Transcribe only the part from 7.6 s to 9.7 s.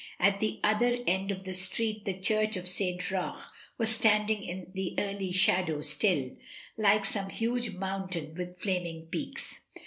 mountain with flaming peaks.